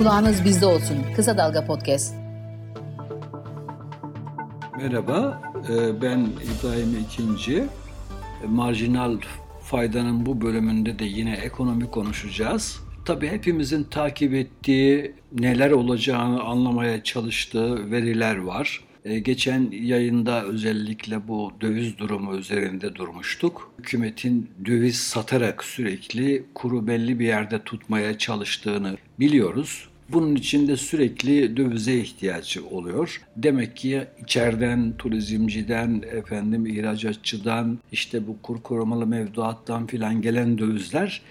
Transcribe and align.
Kulağınız 0.00 0.44
bizde 0.44 0.66
olsun. 0.66 0.96
Kısa 1.16 1.38
Dalga 1.38 1.66
Podcast. 1.66 2.14
Merhaba, 4.76 5.42
e, 5.68 6.02
ben 6.02 6.18
İbrahim 6.18 6.98
İkinci. 7.04 7.64
Marjinal 8.46 9.18
faydanın 9.62 10.26
bu 10.26 10.40
bölümünde 10.40 10.98
de 10.98 11.04
yine 11.04 11.32
ekonomi 11.32 11.90
konuşacağız. 11.90 12.80
Tabii 13.04 13.28
hepimizin 13.28 13.84
takip 13.84 14.34
ettiği, 14.34 15.14
neler 15.32 15.70
olacağını 15.70 16.42
anlamaya 16.42 17.02
çalıştığı 17.02 17.90
veriler 17.90 18.36
var. 18.36 18.80
E, 19.04 19.18
geçen 19.18 19.70
yayında 19.70 20.44
özellikle 20.44 21.28
bu 21.28 21.52
döviz 21.60 21.98
durumu 21.98 22.36
üzerinde 22.36 22.94
durmuştuk. 22.94 23.72
Hükümetin 23.78 24.50
döviz 24.64 24.96
satarak 24.96 25.64
sürekli 25.64 26.44
kuru 26.54 26.86
belli 26.86 27.18
bir 27.18 27.26
yerde 27.26 27.62
tutmaya 27.62 28.18
çalıştığını 28.18 28.96
biliyoruz. 29.18 29.89
Bunun 30.12 30.34
için 30.34 30.68
de 30.68 30.76
sürekli 30.76 31.56
dövize 31.56 31.94
ihtiyacı 31.94 32.66
oluyor. 32.66 33.22
Demek 33.36 33.76
ki 33.76 34.04
içeriden, 34.22 34.92
turizmciden, 34.98 36.04
efendim 36.12 36.66
ihracatçıdan, 36.66 37.78
işte 37.92 38.26
bu 38.26 38.42
kur 38.42 38.62
korumalı 38.62 39.06
mevduattan 39.06 39.86
filan 39.86 40.22
gelen 40.22 40.58
dövizler 40.58 41.22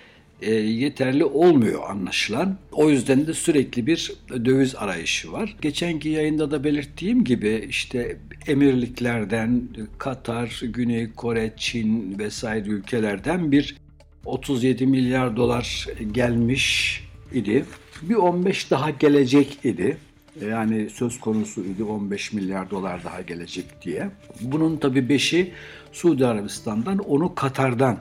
e, 0.41 0.53
yeterli 0.53 1.25
olmuyor 1.25 1.89
anlaşılan. 1.89 2.57
O 2.71 2.89
yüzden 2.89 3.27
de 3.27 3.33
sürekli 3.33 3.87
bir 3.87 4.11
döviz 4.45 4.75
arayışı 4.75 5.31
var. 5.31 5.55
Geçenki 5.61 6.09
yayında 6.09 6.51
da 6.51 6.63
belirttiğim 6.63 7.23
gibi 7.23 7.65
işte 7.69 8.17
emirliklerden, 8.47 9.67
Katar, 9.97 10.61
Güney 10.63 11.11
Kore, 11.11 11.53
Çin 11.57 12.19
vesaire 12.19 12.69
ülkelerden 12.69 13.51
bir 13.51 13.75
37 14.25 14.87
milyar 14.87 15.35
dolar 15.37 15.87
gelmiş 16.11 17.01
idi. 17.33 17.65
Bir 18.01 18.15
15 18.15 18.71
daha 18.71 18.89
gelecek 18.89 19.65
idi. 19.65 19.97
Yani 20.49 20.89
söz 20.89 21.19
konusu 21.19 21.61
idi 21.61 21.83
15 21.83 22.33
milyar 22.33 22.69
dolar 22.69 23.03
daha 23.03 23.21
gelecek 23.21 23.65
diye. 23.81 24.09
Bunun 24.41 24.77
tabii 24.77 24.99
5'i 24.99 25.51
Suudi 25.91 26.25
Arabistan'dan, 26.25 26.97
onu 26.97 27.35
Katar'dan 27.35 27.97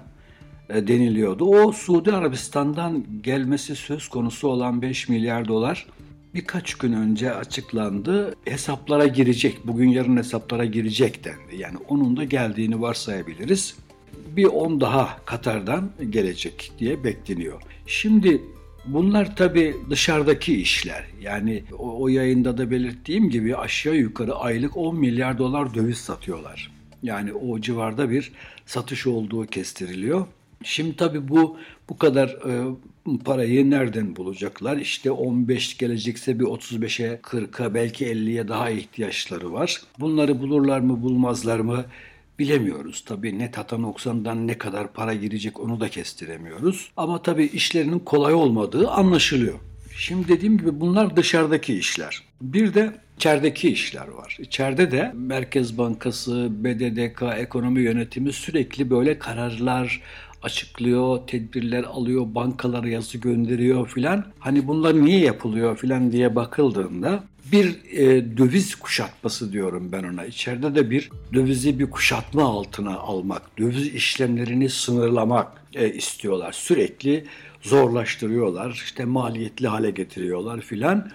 e, 0.70 0.88
deniliyordu. 0.88 1.44
O 1.44 1.72
Suudi 1.72 2.12
Arabistan'dan 2.12 3.04
gelmesi 3.22 3.76
söz 3.76 4.08
konusu 4.08 4.48
olan 4.48 4.82
5 4.82 5.08
milyar 5.08 5.48
dolar 5.48 5.86
birkaç 6.34 6.74
gün 6.74 6.92
önce 6.92 7.34
açıklandı. 7.34 8.34
Hesaplara 8.44 9.06
girecek, 9.06 9.58
bugün 9.64 9.88
yarın 9.88 10.16
hesaplara 10.16 10.64
girecek 10.64 11.24
dendi. 11.24 11.62
Yani 11.62 11.76
onun 11.88 12.16
da 12.16 12.24
geldiğini 12.24 12.80
varsayabiliriz. 12.80 13.76
Bir 14.36 14.44
10 14.44 14.80
daha 14.80 15.16
Katar'dan 15.24 15.90
gelecek 16.10 16.72
diye 16.78 17.04
bekleniyor. 17.04 17.62
Şimdi 17.86 18.42
Bunlar 18.86 19.36
tabii 19.36 19.76
dışarıdaki 19.90 20.60
işler. 20.60 21.04
Yani 21.20 21.64
o, 21.78 22.02
o 22.02 22.08
yayında 22.08 22.58
da 22.58 22.70
belirttiğim 22.70 23.30
gibi 23.30 23.56
aşağı 23.56 23.96
yukarı 23.96 24.34
aylık 24.34 24.76
10 24.76 24.96
milyar 24.96 25.38
dolar 25.38 25.74
döviz 25.74 25.98
satıyorlar. 25.98 26.70
Yani 27.02 27.32
o 27.32 27.60
civarda 27.60 28.10
bir 28.10 28.32
satış 28.66 29.06
olduğu 29.06 29.46
kestiriliyor. 29.46 30.26
Şimdi 30.62 30.96
tabii 30.96 31.28
bu 31.28 31.56
bu 31.88 31.98
kadar 31.98 32.28
e, 32.28 32.76
parayı 33.24 33.70
nereden 33.70 34.16
bulacaklar? 34.16 34.76
İşte 34.76 35.10
15 35.10 35.78
gelecekse 35.78 36.40
bir 36.40 36.44
35'e, 36.44 37.14
40'a 37.22 37.74
belki 37.74 38.06
50'ye 38.06 38.48
daha 38.48 38.70
ihtiyaçları 38.70 39.52
var. 39.52 39.82
Bunları 40.00 40.40
bulurlar 40.40 40.80
mı, 40.80 41.02
bulmazlar 41.02 41.60
mı? 41.60 41.84
Bilemiyoruz. 42.38 43.04
Tabii 43.06 43.38
net 43.38 43.58
hata 43.58 43.78
noksandan 43.78 44.46
ne 44.46 44.58
kadar 44.58 44.92
para 44.92 45.14
girecek 45.14 45.60
onu 45.60 45.80
da 45.80 45.88
kestiremiyoruz. 45.88 46.90
Ama 46.96 47.22
tabii 47.22 47.44
işlerinin 47.44 47.98
kolay 47.98 48.34
olmadığı 48.34 48.88
anlaşılıyor. 48.90 49.54
Şimdi 49.96 50.28
dediğim 50.28 50.58
gibi 50.58 50.80
bunlar 50.80 51.16
dışarıdaki 51.16 51.74
işler. 51.74 52.22
Bir 52.40 52.74
de 52.74 52.92
içerideki 53.16 53.68
işler 53.70 54.08
var. 54.08 54.36
İçeride 54.40 54.90
de 54.90 55.12
Merkez 55.14 55.78
Bankası, 55.78 56.48
BDDK, 56.50 57.22
ekonomi 57.38 57.80
yönetimi 57.80 58.32
sürekli 58.32 58.90
böyle 58.90 59.18
kararlar, 59.18 60.02
açıklıyor, 60.42 61.26
tedbirler 61.26 61.84
alıyor, 61.84 62.26
bankalara 62.34 62.88
yazı 62.88 63.18
gönderiyor 63.18 63.88
filan. 63.88 64.24
Hani 64.38 64.66
bunlar 64.66 65.04
niye 65.04 65.18
yapılıyor 65.18 65.76
filan 65.76 66.12
diye 66.12 66.36
bakıldığında 66.36 67.24
bir 67.52 67.76
e, 67.92 68.36
döviz 68.36 68.74
kuşatması 68.74 69.52
diyorum 69.52 69.92
ben 69.92 70.04
ona. 70.04 70.24
İçeride 70.24 70.74
de 70.74 70.90
bir 70.90 71.10
dövizi 71.34 71.78
bir 71.78 71.90
kuşatma 71.90 72.44
altına 72.44 72.96
almak, 72.96 73.58
döviz 73.58 73.86
işlemlerini 73.86 74.70
sınırlamak 74.70 75.64
e, 75.74 75.92
istiyorlar. 75.92 76.52
Sürekli 76.52 77.24
zorlaştırıyorlar, 77.62 78.70
işte 78.84 79.04
maliyetli 79.04 79.68
hale 79.68 79.90
getiriyorlar 79.90 80.60
filan. 80.60 81.10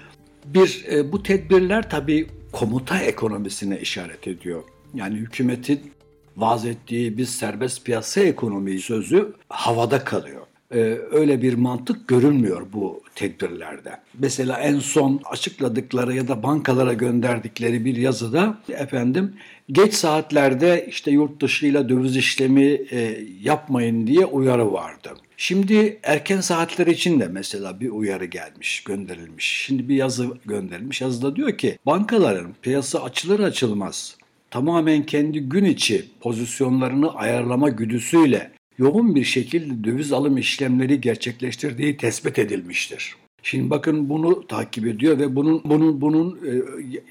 Bir 0.45 0.85
e, 0.91 1.11
bu 1.11 1.23
tedbirler 1.23 1.89
tabii 1.89 2.27
komuta 2.51 2.99
ekonomisine 2.99 3.79
işaret 3.79 4.27
ediyor. 4.27 4.63
Yani 4.93 5.15
hükümetin 5.15 5.91
vaz 6.37 6.65
ettiği 6.65 7.17
bir 7.17 7.25
serbest 7.25 7.85
piyasa 7.85 8.21
ekonomiyi 8.21 8.79
sözü 8.79 9.33
havada 9.49 10.03
kalıyor. 10.03 10.41
Ee, 10.73 10.97
öyle 11.11 11.41
bir 11.41 11.53
mantık 11.53 12.07
görünmüyor 12.07 12.67
bu 12.73 13.01
tedbirlerde. 13.15 13.97
Mesela 14.19 14.59
en 14.59 14.79
son 14.79 15.21
açıkladıkları 15.25 16.15
ya 16.15 16.27
da 16.27 16.43
bankalara 16.43 16.93
gönderdikleri 16.93 17.85
bir 17.85 17.95
yazıda 17.95 18.57
efendim 18.69 19.35
geç 19.71 19.93
saatlerde 19.93 20.85
işte 20.89 21.11
yurt 21.11 21.41
dışıyla 21.41 21.89
döviz 21.89 22.17
işlemi 22.17 22.65
e, 22.91 23.27
yapmayın 23.41 24.07
diye 24.07 24.25
uyarı 24.25 24.73
vardı. 24.73 25.09
Şimdi 25.37 25.99
erken 26.03 26.41
saatler 26.41 26.87
için 26.87 27.19
de 27.19 27.27
mesela 27.27 27.79
bir 27.79 27.89
uyarı 27.89 28.25
gelmiş, 28.25 28.83
gönderilmiş. 28.83 29.63
Şimdi 29.65 29.89
bir 29.89 29.95
yazı 29.95 30.27
gönderilmiş. 30.45 31.01
Yazıda 31.01 31.35
diyor 31.35 31.57
ki 31.57 31.77
bankaların 31.85 32.53
piyasa 32.61 33.03
açılır 33.03 33.39
açılmaz 33.39 34.17
tamamen 34.51 35.03
kendi 35.03 35.39
gün 35.39 35.65
içi 35.65 36.05
pozisyonlarını 36.21 37.15
ayarlama 37.15 37.69
güdüsüyle 37.69 38.51
yoğun 38.77 39.15
bir 39.15 39.23
şekilde 39.23 39.83
döviz 39.83 40.13
alım 40.13 40.37
işlemleri 40.37 41.01
gerçekleştirdiği 41.01 41.97
tespit 41.97 42.39
edilmiştir. 42.39 43.15
Şimdi 43.43 43.69
bakın 43.69 44.09
bunu 44.09 44.47
takip 44.47 44.87
ediyor 44.87 45.19
ve 45.19 45.35
bunun 45.35 45.61
bunun 45.65 46.01
bunun 46.01 46.39
e, 46.45 46.51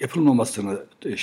yapılmamasını 0.01 0.79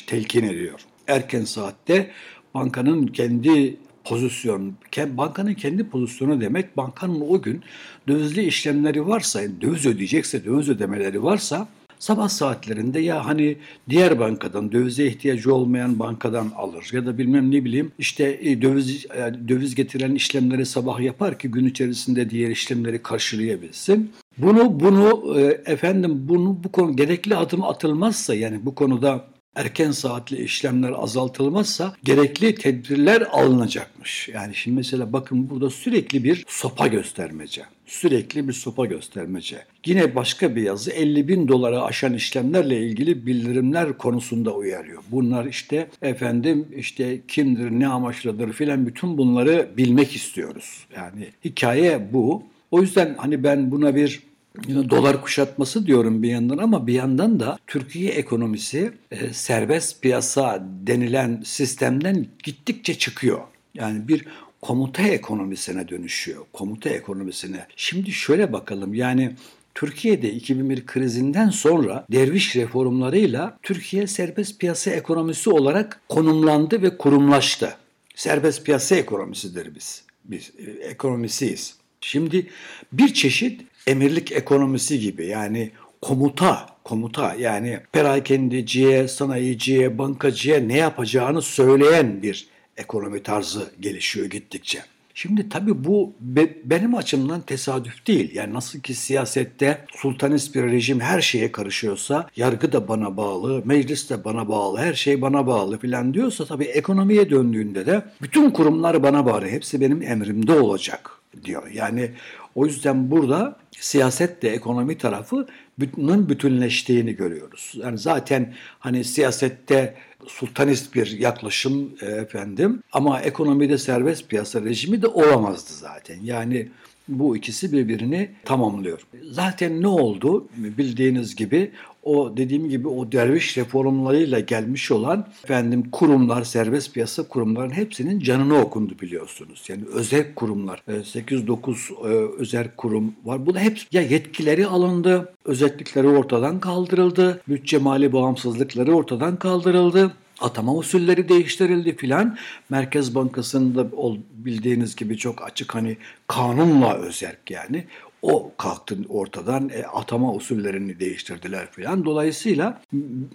telkin 0.07 0.44
ediyor. 0.44 0.79
Erken 1.07 1.44
saatte 1.44 2.11
bankanın 2.53 3.07
kendi 3.07 3.77
pozisyon, 4.03 4.73
bankanın 4.97 5.53
kendi 5.53 5.89
pozisyonu 5.89 6.41
demek 6.41 6.77
bankanın 6.77 7.21
o 7.21 7.41
gün 7.41 7.61
dövizli 8.07 8.44
işlemleri 8.44 9.07
varsa, 9.07 9.41
döviz 9.61 9.85
ödeyecekse, 9.85 10.45
döviz 10.45 10.69
ödemeleri 10.69 11.23
varsa 11.23 11.67
sabah 12.00 12.30
saatlerinde 12.30 13.00
ya 13.00 13.26
hani 13.26 13.58
diğer 13.90 14.20
bankadan 14.20 14.72
dövize 14.72 15.06
ihtiyacı 15.06 15.56
olmayan 15.56 16.00
bankadan 16.00 16.52
alır 16.56 16.90
ya 16.94 17.06
da 17.06 17.18
bilmem 17.18 17.52
ne 17.52 17.66
bileyim 17.66 17.92
işte 18.00 18.40
e, 18.42 18.62
döviz 18.62 19.06
yani 19.20 19.48
döviz 19.48 19.76
getiren 19.76 20.16
işlemleri 20.16 20.66
sabah 20.66 21.00
yapar 21.00 21.40
ki 21.40 21.52
gün 21.52 21.66
içerisinde 21.66 22.30
diğer 22.30 22.50
işlemleri 22.50 23.04
karşılayabilsin. 23.04 24.12
Bunu 24.38 24.80
bunu 24.80 25.40
e, 25.40 25.72
efendim 25.72 26.26
bunu 26.30 26.64
bu 26.64 26.72
konu 26.72 26.96
gerekli 26.96 27.36
adım 27.36 27.64
atılmazsa 27.64 28.36
yani 28.36 28.66
bu 28.66 28.76
konuda 28.76 29.26
erken 29.56 29.92
saatli 29.92 30.44
işlemler 30.44 30.94
azaltılmazsa 30.98 31.94
gerekli 32.04 32.56
tedbirler 32.56 33.22
alınacakmış. 33.31 34.30
Yani 34.34 34.56
şimdi 34.56 34.78
mesela 34.78 35.14
bakın 35.14 35.50
burada 35.50 35.70
sürekli 35.70 36.24
bir 36.24 36.46
sopa 36.48 36.88
göstermece. 36.88 37.62
Sürekli 37.89 38.47
bir 38.47 38.53
sopa 38.53 38.85
göstermece. 38.85 39.57
Yine 39.85 40.16
başka 40.16 40.55
bir 40.55 40.61
yazı 40.61 40.91
50 40.91 41.27
bin 41.27 41.47
dolara 41.47 41.83
aşan 41.83 42.13
işlemlerle 42.13 42.79
ilgili 42.79 43.25
bildirimler 43.25 43.97
konusunda 43.97 44.55
uyarıyor. 44.55 45.03
Bunlar 45.11 45.45
işte 45.45 45.88
efendim 46.01 46.67
işte 46.75 47.22
kimdir, 47.27 47.72
ne 47.72 47.88
amaçladır 47.88 48.53
filan 48.53 48.88
bütün 48.88 49.17
bunları 49.17 49.69
bilmek 49.77 50.16
istiyoruz. 50.16 50.85
Yani 50.95 51.27
hikaye 51.45 52.13
bu. 52.13 52.44
O 52.71 52.81
yüzden 52.81 53.15
hani 53.18 53.44
ben 53.44 53.71
buna 53.71 53.95
bir 53.95 54.24
dolar 54.68 55.21
kuşatması 55.21 55.88
diyorum 55.88 56.24
bir 56.24 56.30
yandan 56.30 56.57
ama 56.57 56.88
bir 56.88 56.94
yandan 56.94 57.39
da 57.39 57.57
Türkiye 57.68 58.12
ekonomisi 58.12 58.92
e, 59.12 59.33
serbest 59.33 60.01
piyasa 60.01 60.68
denilen 60.88 61.42
sistemden 61.45 62.25
gittikçe 62.44 62.94
çıkıyor. 62.94 63.39
Yani 63.74 64.07
bir 64.07 64.25
komuta 64.61 65.03
ekonomisine 65.03 65.88
dönüşüyor. 65.88 66.45
Komuta 66.53 66.89
ekonomisine. 66.89 67.67
Şimdi 67.75 68.11
şöyle 68.11 68.53
bakalım 68.53 68.94
yani 68.94 69.35
Türkiye'de 69.75 70.31
2001 70.31 70.85
krizinden 70.85 71.50
sonra 71.50 72.06
derviş 72.11 72.56
reformlarıyla 72.56 73.57
Türkiye 73.63 74.07
serbest 74.07 74.59
piyasa 74.59 74.91
ekonomisi 74.91 75.50
olarak 75.50 76.01
konumlandı 76.09 76.81
ve 76.81 76.97
kurumlaştı. 76.97 77.77
Serbest 78.15 78.65
piyasa 78.65 78.95
ekonomisidir 78.95 79.75
biz. 79.75 80.03
Biz 80.25 80.51
e, 80.57 80.71
ekonomisiyiz. 80.71 81.75
Şimdi 82.01 82.47
bir 82.94 83.13
çeşit 83.13 83.61
emirlik 83.88 84.31
ekonomisi 84.31 85.00
gibi 85.00 85.25
yani 85.25 85.71
komuta, 86.01 86.65
komuta 86.83 87.35
yani 87.35 87.79
perakendeciye, 87.91 89.07
sanayiciye, 89.07 89.97
bankacıya 89.97 90.59
ne 90.59 90.77
yapacağını 90.77 91.41
söyleyen 91.41 92.21
bir 92.21 92.47
ekonomi 92.80 93.24
tarzı 93.24 93.72
gelişiyor 93.80 94.26
gittikçe. 94.26 94.80
Şimdi 95.14 95.50
tabii 95.50 95.84
bu 95.84 96.14
be, 96.20 96.50
benim 96.64 96.96
açımdan 96.96 97.42
tesadüf 97.42 98.08
değil. 98.08 98.36
Yani 98.36 98.54
nasıl 98.54 98.80
ki 98.80 98.94
siyasette 98.94 99.86
sultanist 99.96 100.56
bir 100.56 100.64
rejim 100.64 101.00
her 101.00 101.22
şeye 101.22 101.52
karışıyorsa, 101.52 102.30
yargı 102.36 102.72
da 102.72 102.88
bana 102.88 103.18
bağlı, 103.18 103.62
meclis 103.66 104.10
de 104.10 104.24
bana 104.24 104.50
bağlı, 104.50 104.78
her 104.78 104.94
şey 104.94 105.22
bana 105.22 105.48
bağlı 105.48 105.80
filan 105.80 106.14
diyorsa 106.14 106.46
tabii 106.46 106.64
ekonomiye 106.64 107.30
döndüğünde 107.30 107.86
de 107.86 108.02
bütün 108.22 108.52
kurumlar 108.52 109.04
bana 109.04 109.26
bağlı. 109.26 109.48
Hepsi 109.48 109.81
benim 109.81 110.02
emrimde 110.02 110.60
olacak 110.60 111.12
diyor. 111.44 111.68
Yani 111.74 112.12
o 112.56 112.66
yüzden 112.66 113.12
burada 113.12 113.56
siyaset 113.72 114.42
de 114.42 114.50
ekonomi 114.50 114.98
tarafı 114.98 115.48
bütünün 115.80 116.30
bütünleştiğini 116.30 117.16
görüyoruz. 117.16 117.74
Yani 117.76 117.98
zaten 117.98 118.54
hani 118.80 119.04
siyasette 119.04 119.96
sultanist 120.27 120.95
bir 120.95 121.19
yaklaşım 121.19 121.92
e, 122.01 122.06
efendim 122.06 122.83
ama 122.92 123.21
ekonomide 123.21 123.77
serbest 123.77 124.30
piyasa 124.30 124.62
rejimi 124.62 125.01
de 125.01 125.07
olamazdı 125.07 125.74
zaten. 125.74 126.19
Yani 126.24 126.68
bu 127.07 127.38
ikisi 127.38 127.71
birbirini 127.71 128.31
tamamlıyor. 128.45 129.01
Zaten 129.24 129.81
ne 129.81 129.88
oldu? 129.88 130.48
Bildiğiniz 130.57 131.36
gibi 131.36 131.71
o 132.04 132.38
dediğim 132.38 132.69
gibi 132.69 132.88
o 132.88 133.12
derviş 133.12 133.57
reformlarıyla 133.57 134.40
gelmiş 134.40 134.92
olan 134.92 135.28
efendim 135.44 135.92
kurumlar, 135.92 136.44
serbest 136.44 136.94
piyasa 136.94 137.24
kurumların 137.24 137.72
hepsinin 137.72 138.19
canını 138.19 138.62
okundu 138.62 138.94
biliyorsunuz. 139.01 139.63
Yani 139.68 139.84
özel 139.94 140.34
kurumlar, 140.36 140.84
8-9 140.88 142.07
e, 142.07 142.13
e, 142.13 142.28
özel 142.40 142.68
kurum 142.78 143.13
var. 143.25 143.46
Bu 143.46 143.54
da 143.54 143.60
hep 143.60 143.81
ya 143.92 144.01
yetkileri 144.01 144.68
alındı, 144.68 145.34
özellikleri 145.46 146.07
ortadan 146.07 146.60
kaldırıldı, 146.60 147.42
bütçe 147.48 147.78
mali 147.78 148.13
bağımsızlıkları 148.13 148.95
ortadan 148.95 149.36
kaldırıldı 149.36 150.12
atama 150.42 150.75
usulleri 150.75 151.30
değiştirildi 151.30 151.95
filan. 151.95 152.38
Merkez 152.69 153.16
Bankası'nda 153.16 153.88
bildiğiniz 154.34 154.95
gibi 154.95 155.18
çok 155.18 155.44
açık 155.44 155.75
hani 155.75 155.98
kanunla 156.28 156.94
özerk 156.94 157.52
yani. 157.52 157.84
O 158.21 158.51
kalktı 158.57 158.98
ortadan 159.10 159.69
e, 159.69 159.83
atama 159.83 160.33
usullerini 160.33 161.00
değiştirdiler 161.00 161.71
filan. 161.71 162.06
Dolayısıyla 162.06 162.81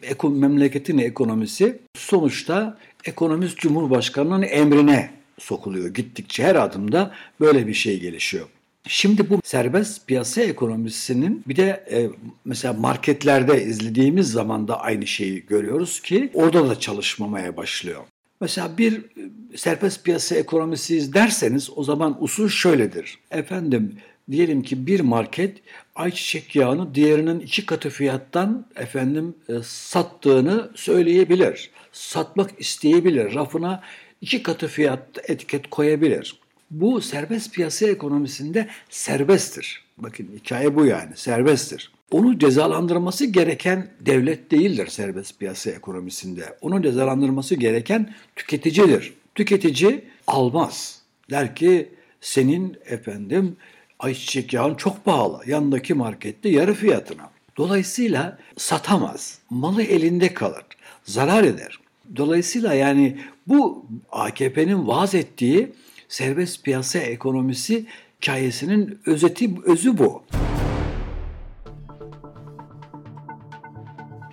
eko, 0.03 0.31
memleketin 0.31 0.99
ekonomisi 0.99 1.79
sonuçta 1.95 2.79
ekonomist 3.05 3.59
cumhurbaşkanının 3.59 4.43
emrine 4.43 5.11
sokuluyor. 5.39 5.95
Gittikçe 5.95 6.45
her 6.45 6.55
adımda 6.55 7.15
böyle 7.41 7.67
bir 7.67 7.75
şey 7.75 8.01
gelişiyor. 8.01 8.47
Şimdi 8.89 9.31
bu 9.31 9.41
serbest 9.45 10.07
piyasa 10.07 10.43
ekonomisinin 10.43 11.43
bir 11.49 11.57
de 11.57 11.85
e, 11.93 12.11
mesela 12.45 12.75
marketlerde 12.75 13.65
izlediğimiz 13.65 14.31
zaman 14.31 14.69
da 14.69 14.81
aynı 14.81 15.07
şeyi 15.07 15.47
görüyoruz 15.47 16.01
ki 16.01 16.31
orada 16.35 16.69
da 16.69 16.81
çalışmamaya 16.81 17.57
başlıyor. 17.57 18.01
Mesela 18.41 18.79
bir 18.79 18.99
e, 18.99 19.57
serbest 19.57 20.05
piyasa 20.05 20.35
ekonomisi 20.35 21.15
derseniz 21.15 21.71
o 21.77 21.85
zaman 21.85 22.17
usul 22.21 22.49
şöyledir. 22.49 23.19
Efendim 23.31 23.97
diyelim 24.31 24.63
ki 24.63 24.87
bir 24.87 25.01
market 25.01 25.59
ayçiçek 25.95 26.57
yağını 26.57 26.95
diğerinin 26.95 27.41
iki 27.41 27.67
katı 27.67 27.91
fiyattan 27.91 28.67
efendim 28.77 29.35
e, 29.49 29.53
sattığını 29.63 30.71
söyleyebilir. 30.75 31.71
Satmak 31.93 32.51
isteyebilir. 32.59 33.35
Rafına 33.35 33.83
iki 34.21 34.43
katı 34.43 34.69
fiyat 34.69 35.31
etiket 35.31 35.71
koyabilir. 35.71 36.39
Bu 36.71 37.01
serbest 37.01 37.55
piyasa 37.55 37.87
ekonomisinde 37.87 38.69
serbesttir. 38.91 39.85
Bakın 39.99 40.29
hikaye 40.37 40.77
bu 40.77 40.87
yani 40.87 41.17
serbesttir. 41.17 41.93
Onu 42.11 42.39
cezalandırması 42.39 43.27
gereken 43.27 43.91
devlet 44.01 44.51
değildir 44.51 44.87
serbest 44.87 45.39
piyasa 45.39 45.71
ekonomisinde. 45.71 46.57
Onu 46.61 46.83
cezalandırması 46.83 47.55
gereken 47.55 48.15
tüketicidir. 48.37 49.15
Tüketici 49.35 50.05
almaz. 50.27 51.01
Der 51.31 51.57
ki 51.57 51.89
senin 52.21 52.77
efendim 52.87 53.57
ayçiçek 53.99 54.53
yağın 54.53 54.75
çok 54.75 55.05
pahalı. 55.05 55.41
Yanındaki 55.47 55.95
markette 55.95 56.49
yarı 56.49 56.75
fiyatına. 56.75 57.31
Dolayısıyla 57.57 58.39
satamaz. 58.57 59.39
Malı 59.51 59.83
elinde 59.83 60.35
kalır. 60.35 60.65
Zarar 61.05 61.45
eder. 61.45 61.79
Dolayısıyla 62.17 62.75
yani 62.75 63.19
bu 63.47 63.87
AKP'nin 64.13 64.87
vaaz 64.87 65.15
ettiği 65.15 65.73
serbest 66.09 66.65
piyasa 66.65 66.99
ekonomisi 66.99 67.87
hikayesinin 68.23 68.99
özeti, 69.07 69.51
özü 69.65 69.99
bu. 69.99 70.23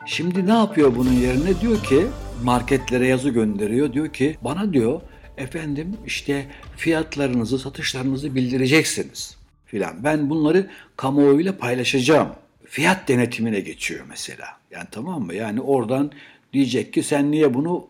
Şimdi 0.06 0.48
ne 0.48 0.54
yapıyor 0.54 0.96
bunun 0.96 1.14
yerine? 1.14 1.62
Diyor 1.62 1.84
ki 1.84 2.08
marketlere 2.44 3.08
yazı 3.08 3.30
gönderiyor. 3.30 3.94
Diyor 3.94 4.14
ki 4.14 4.38
bana 4.42 4.74
diyor 4.74 5.02
efendim 5.38 5.98
işte 6.06 6.46
fiyatlarınızı, 6.78 7.60
satışlarınızı 7.60 8.36
bildireceksiniz 8.36 9.41
filan. 9.72 10.04
Ben 10.04 10.30
bunları 10.30 10.70
kamuoyuyla 10.98 11.58
paylaşacağım. 11.58 12.30
Fiyat 12.66 13.08
denetimine 13.08 13.60
geçiyor 13.60 14.06
mesela. 14.10 14.48
Yani 14.72 14.88
tamam 14.92 15.22
mı? 15.22 15.34
Yani 15.36 15.62
oradan 15.62 16.12
diyecek 16.54 16.94
ki 16.94 17.04
sen 17.04 17.32
niye 17.32 17.54
bunu 17.54 17.88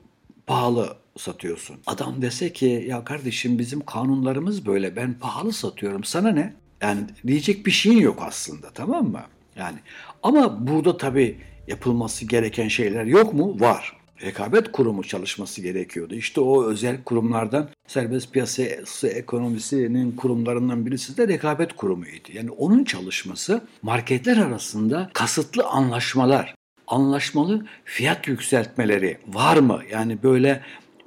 pahalı 0.48 0.98
satıyorsun. 1.18 1.78
Adam 1.88 2.22
dese 2.22 2.54
ki 2.54 2.86
ya 2.88 3.04
kardeşim 3.04 3.60
bizim 3.60 3.86
kanunlarımız 3.86 4.66
böyle 4.66 4.96
ben 4.96 5.14
pahalı 5.14 5.54
satıyorum 5.54 6.04
sana 6.04 6.32
ne? 6.32 6.54
Yani 6.82 7.02
diyecek 7.28 7.66
bir 7.66 7.72
şeyin 7.72 7.98
yok 7.98 8.24
aslında 8.28 8.70
tamam 8.74 9.08
mı? 9.08 9.22
Yani 9.56 9.78
ama 10.24 10.68
burada 10.68 10.98
tabii 10.98 11.38
yapılması 11.68 12.26
gereken 12.26 12.68
şeyler 12.68 13.06
yok 13.06 13.34
mu? 13.34 13.60
Var. 13.60 14.01
Rekabet 14.24 14.72
kurumu 14.72 15.04
çalışması 15.04 15.62
gerekiyordu. 15.62 16.16
İşte 16.16 16.42
o 16.42 16.66
özel 16.66 17.04
kurumlardan 17.04 17.70
serbest 17.88 18.34
piyasası 18.34 19.08
ekonomisinin 19.08 20.12
kurumlarından 20.12 20.86
birisi 20.86 21.18
de 21.18 21.28
rekabet 21.28 21.74
kurumuydu. 21.74 22.30
Yani 22.34 22.52
onun 22.52 22.84
çalışması 22.84 23.62
marketler 23.82 24.38
arasında 24.38 25.10
kasıtlı 25.14 25.66
anlaşmalar, 25.66 26.56
anlaşmalı 26.88 27.66
fiyat 27.86 28.28
yükseltmeleri 28.28 29.18
var 29.28 29.58
mı? 29.58 29.80
Yani 29.92 30.24
böyle 30.24 30.62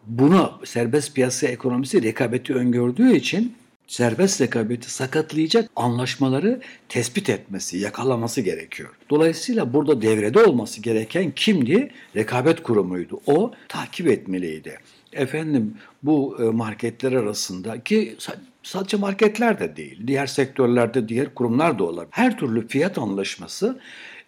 bunu 0.07 0.53
serbest 0.65 1.15
piyasa 1.15 1.47
ekonomisi 1.47 2.03
rekabeti 2.03 2.55
öngördüğü 2.55 3.17
için 3.17 3.55
serbest 3.87 4.41
rekabeti 4.41 4.91
sakatlayacak 4.91 5.71
anlaşmaları 5.77 6.61
tespit 6.89 7.31
etmesi, 7.31 7.79
yakalaması 7.79 8.41
gerekiyor. 8.41 8.91
Dolayısıyla 9.11 9.73
burada 9.73 10.03
devrede 10.03 10.43
olması 10.45 10.83
gereken 10.83 11.33
kimdi? 11.37 11.91
Rekabet 12.17 12.63
kurumuydu. 12.63 13.21
O 13.27 13.53
takip 13.69 14.09
etmeliydi. 14.09 14.79
Efendim 15.13 15.75
bu 16.03 16.37
e, 16.41 16.43
marketler 16.43 17.13
arasında 17.13 17.83
ki 17.83 18.17
sadece 18.63 18.97
marketler 18.97 19.61
de 19.61 19.77
değil, 19.77 20.01
diğer 20.07 20.27
sektörlerde 20.27 21.09
diğer 21.09 21.35
kurumlar 21.35 21.79
da 21.79 21.85
olabilir. 21.85 22.09
Her 22.11 22.39
türlü 22.39 22.69
fiyat 22.69 22.99
anlaşması 22.99 23.81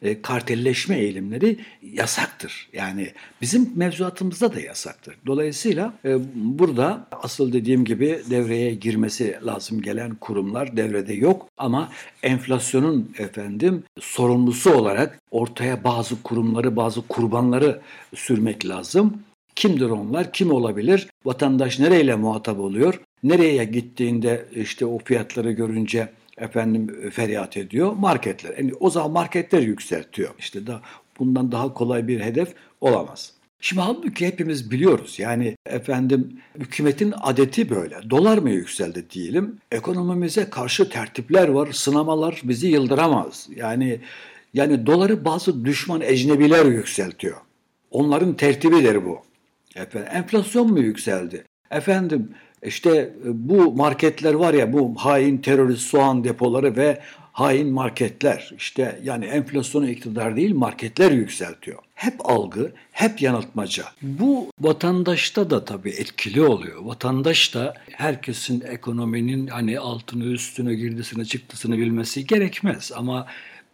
e, 0.02 0.22
kartelleşme 0.22 0.98
eğilimleri 0.98 1.56
yasaktır. 1.92 2.68
Yani 2.72 3.12
bizim 3.40 3.72
mevzuatımızda 3.76 4.54
da 4.54 4.60
yasaktır. 4.60 5.16
Dolayısıyla 5.26 5.94
e, 6.04 6.16
burada 6.34 7.06
asıl 7.12 7.52
dediğim 7.52 7.84
gibi 7.84 8.20
devreye 8.30 8.74
girmesi 8.74 9.38
lazım 9.46 9.82
gelen 9.82 10.14
kurumlar 10.14 10.76
devrede 10.76 11.14
yok 11.14 11.48
ama 11.58 11.92
enflasyonun 12.22 13.12
efendim 13.18 13.84
sorumlusu 14.00 14.74
olarak 14.74 15.20
ortaya 15.30 15.84
bazı 15.84 16.22
kurumları, 16.22 16.76
bazı 16.76 17.06
kurbanları 17.06 17.80
sürmek 18.14 18.68
lazım. 18.68 19.22
Kimdir 19.56 19.90
onlar? 19.90 20.32
Kim 20.32 20.50
olabilir? 20.50 21.08
Vatandaş 21.24 21.78
nereyle 21.78 22.14
muhatap 22.16 22.58
oluyor? 22.58 23.00
Nereye 23.22 23.64
gittiğinde 23.64 24.46
işte 24.54 24.86
o 24.86 24.98
fiyatları 24.98 25.52
görünce 25.52 26.08
efendim 26.38 26.96
e, 27.02 27.10
feryat 27.10 27.56
ediyor 27.56 27.92
marketler. 27.92 28.58
Yani 28.58 28.72
o 28.80 28.90
zaman 28.90 29.10
marketler 29.10 29.62
yükseltiyor. 29.62 30.30
İşte 30.38 30.66
da 30.66 30.80
bundan 31.18 31.52
daha 31.52 31.74
kolay 31.74 32.08
bir 32.08 32.20
hedef 32.20 32.54
olamaz. 32.80 33.32
Şimdi 33.60 33.82
halbuki 33.82 34.26
hepimiz 34.26 34.70
biliyoruz 34.70 35.18
yani 35.18 35.56
efendim 35.66 36.40
hükümetin 36.58 37.14
adeti 37.22 37.70
böyle. 37.70 38.10
Dolar 38.10 38.38
mı 38.38 38.50
yükseldi 38.50 39.10
diyelim. 39.10 39.58
Ekonomimize 39.72 40.50
karşı 40.50 40.90
tertipler 40.90 41.48
var, 41.48 41.72
sınamalar 41.72 42.40
bizi 42.44 42.68
yıldıramaz. 42.68 43.48
Yani 43.56 44.00
yani 44.54 44.86
doları 44.86 45.24
bazı 45.24 45.64
düşman 45.64 46.00
ecnebiler 46.00 46.66
yükseltiyor. 46.66 47.36
Onların 47.90 48.34
tertibidir 48.34 49.04
bu. 49.04 49.18
Efendim, 49.76 50.08
enflasyon 50.12 50.70
mu 50.72 50.78
yükseldi? 50.78 51.44
Efendim 51.70 52.30
işte 52.66 52.90
e, 52.90 53.10
bu 53.24 53.72
marketler 53.72 54.34
var 54.34 54.54
ya 54.54 54.72
bu 54.72 54.94
hain 54.96 55.38
terörist 55.38 55.82
soğan 55.82 56.24
depoları 56.24 56.76
ve 56.76 57.00
hain 57.32 57.68
marketler 57.68 58.50
işte 58.56 59.00
yani 59.04 59.24
enflasyonu 59.24 59.88
iktidar 59.88 60.36
değil 60.36 60.54
marketler 60.54 61.10
yükseltiyor. 61.10 61.78
Hep 61.94 62.30
algı, 62.30 62.72
hep 62.92 63.22
yanıltmaca. 63.22 63.84
Bu 64.02 64.50
vatandaşta 64.60 65.50
da 65.50 65.64
tabii 65.64 65.90
etkili 65.90 66.42
oluyor. 66.42 66.84
Vatandaş 66.84 67.54
da 67.54 67.74
herkesin 67.92 68.60
ekonominin 68.60 69.46
hani 69.46 69.78
altını 69.78 70.24
üstüne 70.24 70.74
girdisini 70.74 71.26
çıktısını 71.26 71.78
bilmesi 71.78 72.26
gerekmez 72.26 72.92
ama 72.94 73.26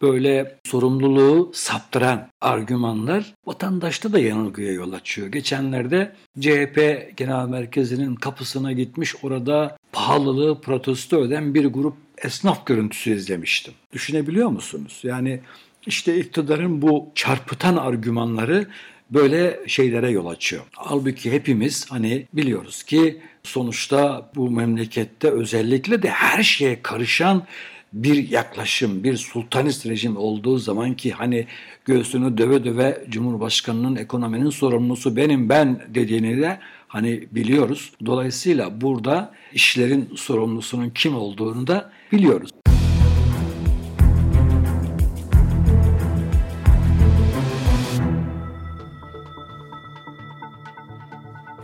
böyle 0.02 0.58
sorumluluğu 0.66 1.50
saptıran 1.54 2.28
argümanlar 2.40 3.34
vatandaşta 3.46 4.12
da 4.12 4.18
yanılgıya 4.18 4.72
yol 4.72 4.92
açıyor. 4.92 5.28
Geçenlerde 5.28 6.12
CHP 6.40 7.08
Genel 7.16 7.48
Merkezi'nin 7.48 8.14
kapısına 8.14 8.72
gitmiş 8.72 9.14
orada 9.22 9.76
pahalılığı 9.92 10.60
protesto 10.60 11.24
eden 11.24 11.54
bir 11.54 11.66
grup 11.66 11.94
esnaf 12.18 12.66
görüntüsü 12.66 13.14
izlemiştim. 13.14 13.74
Düşünebiliyor 13.92 14.48
musunuz? 14.48 15.00
Yani 15.02 15.40
işte 15.86 16.18
iktidarın 16.18 16.82
bu 16.82 17.10
çarpıtan 17.14 17.76
argümanları 17.76 18.66
böyle 19.10 19.60
şeylere 19.66 20.10
yol 20.10 20.26
açıyor. 20.26 20.62
Halbuki 20.72 21.32
hepimiz 21.32 21.90
hani 21.90 22.26
biliyoruz 22.32 22.82
ki 22.82 23.20
sonuçta 23.42 24.30
bu 24.36 24.50
memlekette 24.50 25.30
özellikle 25.30 26.02
de 26.02 26.10
her 26.10 26.42
şeye 26.42 26.82
karışan 26.82 27.46
bir 27.92 28.28
yaklaşım, 28.28 29.04
bir 29.04 29.16
sultanist 29.16 29.86
rejim 29.86 30.16
olduğu 30.16 30.58
zaman 30.58 30.94
ki 30.94 31.12
hani 31.12 31.46
göğsünü 31.84 32.38
döve 32.38 32.64
döve 32.64 33.04
Cumhurbaşkanı'nın 33.08 33.96
ekonominin 33.96 34.50
sorumlusu 34.50 35.16
benim 35.16 35.48
ben 35.48 35.80
dediğini 35.94 36.40
de 36.40 36.58
hani 36.88 37.24
biliyoruz. 37.32 37.92
Dolayısıyla 38.06 38.80
burada 38.80 39.32
işlerin 39.52 40.10
sorumlusunun 40.16 40.90
kim 40.90 41.16
olduğunu 41.16 41.66
da 41.66 41.92
biliyoruz. 42.12 42.50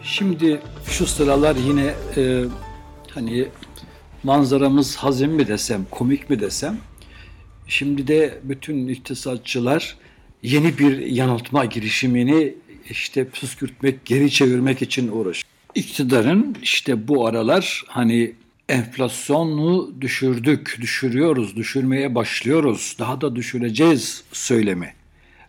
Şimdi 0.02 0.61
şu 0.87 1.06
sıralar 1.06 1.56
yine 1.56 1.94
e, 2.16 2.44
hani 3.11 3.49
manzaramız 4.22 4.96
hazin 4.96 5.30
mi 5.30 5.48
desem, 5.48 5.87
komik 5.90 6.30
mi 6.30 6.40
desem. 6.40 6.78
Şimdi 7.66 8.08
de 8.08 8.38
bütün 8.42 8.88
iktisatçılar 8.88 9.96
yeni 10.42 10.78
bir 10.78 10.98
yanıltma 10.98 11.64
girişimini 11.64 12.54
işte 12.90 13.28
püskürtmek, 13.28 14.04
geri 14.04 14.30
çevirmek 14.30 14.82
için 14.82 15.08
uğraş. 15.08 15.44
İktidarın 15.75 16.56
işte 16.62 17.08
bu 17.08 17.26
aralar 17.26 17.84
hani 17.87 18.34
enflasyonu 18.68 20.00
düşürdük, 20.00 20.78
düşürüyoruz, 20.80 21.56
düşürmeye 21.56 22.14
başlıyoruz, 22.14 22.96
daha 22.98 23.20
da 23.20 23.37
düşüreceğiz 23.37 24.25
söylemi. 24.32 24.92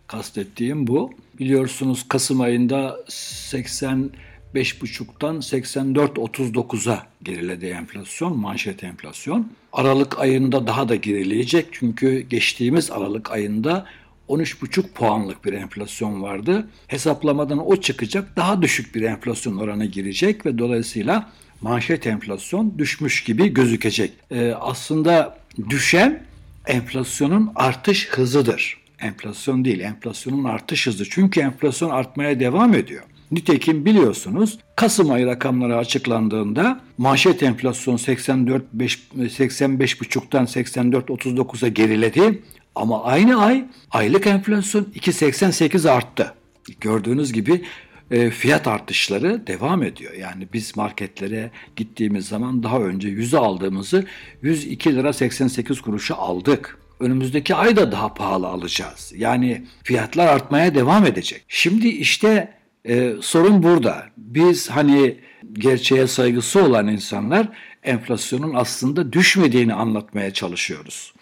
Kastettiğim 0.06 0.86
bu. 0.86 1.12
Biliyorsunuz 1.38 2.04
Kasım 2.08 2.40
ayında 2.40 3.04
80 3.08 4.10
5,5'tan 4.54 5.36
84.39'a 5.36 7.06
geriledi 7.22 7.66
enflasyon, 7.66 8.38
manşet 8.38 8.84
enflasyon. 8.84 9.52
Aralık 9.72 10.18
ayında 10.18 10.66
daha 10.66 10.88
da 10.88 10.94
gerileyecek 10.94 11.66
çünkü 11.72 12.20
geçtiğimiz 12.20 12.90
Aralık 12.90 13.32
ayında 13.32 13.86
13,5 14.28 14.92
puanlık 14.92 15.44
bir 15.44 15.52
enflasyon 15.52 16.22
vardı. 16.22 16.68
Hesaplamadan 16.86 17.66
o 17.66 17.76
çıkacak 17.76 18.36
daha 18.36 18.62
düşük 18.62 18.94
bir 18.94 19.02
enflasyon 19.02 19.56
oranı 19.56 19.84
girecek 19.84 20.46
ve 20.46 20.58
dolayısıyla 20.58 21.32
manşet 21.60 22.06
enflasyon 22.06 22.78
düşmüş 22.78 23.24
gibi 23.24 23.48
gözükecek. 23.48 24.12
Ee, 24.30 24.52
aslında 24.60 25.38
düşen 25.70 26.22
enflasyonun 26.66 27.52
artış 27.54 28.08
hızıdır. 28.08 28.80
Enflasyon 28.98 29.64
değil, 29.64 29.80
enflasyonun 29.80 30.44
artış 30.44 30.86
hızı. 30.86 31.10
Çünkü 31.10 31.40
enflasyon 31.40 31.90
artmaya 31.90 32.40
devam 32.40 32.74
ediyor. 32.74 33.02
Nitekim 33.30 33.84
biliyorsunuz 33.84 34.58
Kasım 34.76 35.10
ayı 35.10 35.26
rakamları 35.26 35.76
açıklandığında 35.76 36.80
manşet 36.98 37.42
enflasyon 37.42 37.96
84 37.96 38.64
85,5'tan 38.74 40.44
84.39'a 40.44 41.68
geriledi. 41.68 42.42
Ama 42.74 43.04
aynı 43.04 43.42
ay 43.42 43.64
aylık 43.90 44.26
enflasyon 44.26 44.84
2.88 44.84 45.90
arttı. 45.90 46.34
Gördüğünüz 46.80 47.32
gibi 47.32 47.64
e, 48.10 48.30
fiyat 48.30 48.68
artışları 48.68 49.46
devam 49.46 49.82
ediyor. 49.82 50.12
Yani 50.12 50.48
biz 50.52 50.76
marketlere 50.76 51.50
gittiğimiz 51.76 52.28
zaman 52.28 52.62
daha 52.62 52.80
önce 52.80 53.08
100'e 53.08 53.38
aldığımızı 53.38 54.06
102 54.42 54.96
lira 54.96 55.12
88 55.12 55.80
kuruşa 55.80 56.14
aldık. 56.14 56.78
Önümüzdeki 57.00 57.54
ay 57.54 57.76
da 57.76 57.92
daha 57.92 58.14
pahalı 58.14 58.46
alacağız. 58.46 59.12
Yani 59.16 59.66
fiyatlar 59.82 60.26
artmaya 60.26 60.74
devam 60.74 61.06
edecek. 61.06 61.44
Şimdi 61.48 61.88
işte 61.88 62.59
ee, 62.88 63.14
sorun 63.20 63.62
burada. 63.62 64.04
Biz 64.16 64.70
hani 64.70 65.16
gerçeğe 65.52 66.06
saygısı 66.06 66.64
olan 66.64 66.88
insanlar 66.88 67.48
enflasyonun 67.82 68.54
aslında 68.54 69.12
düşmediğini 69.12 69.74
anlatmaya 69.74 70.32
çalışıyoruz. 70.32 71.14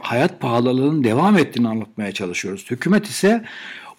Hayat 0.00 0.40
pahalılığının 0.40 1.04
devam 1.04 1.38
ettiğini 1.38 1.68
anlatmaya 1.68 2.12
çalışıyoruz. 2.12 2.70
Hükümet 2.70 3.06
ise 3.06 3.44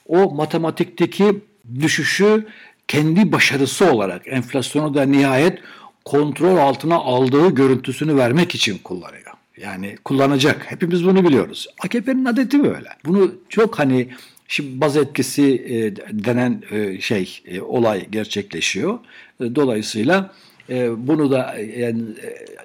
o 0.05 0.35
matematikteki 0.35 1.41
düşüşü 1.79 2.47
kendi 2.87 3.31
başarısı 3.31 3.91
olarak 3.91 4.21
enflasyonu 4.27 4.93
da 4.93 5.03
nihayet 5.03 5.59
kontrol 6.05 6.57
altına 6.57 6.95
aldığı 6.95 7.49
görüntüsünü 7.49 8.15
vermek 8.15 8.55
için 8.55 8.77
kullanıyor. 8.77 9.33
Yani 9.57 9.97
kullanacak. 10.05 10.71
Hepimiz 10.71 11.05
bunu 11.05 11.25
biliyoruz. 11.25 11.67
AKP'nin 11.83 12.25
adeti 12.25 12.63
böyle. 12.63 12.89
Bunu 13.05 13.35
çok 13.49 13.79
hani 13.79 14.07
Şimdi 14.47 14.81
baz 14.81 14.97
etkisi 14.97 15.43
e, 15.43 15.95
denen 16.25 16.63
e, 16.71 17.01
şey 17.01 17.41
e, 17.45 17.61
olay 17.61 18.09
gerçekleşiyor. 18.09 18.99
Dolayısıyla 19.55 20.33
bunu 20.97 21.31
da 21.31 21.55
yani 21.77 22.01